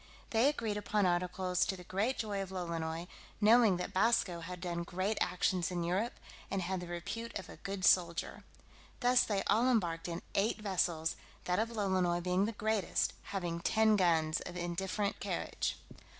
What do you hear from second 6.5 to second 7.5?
had the repute of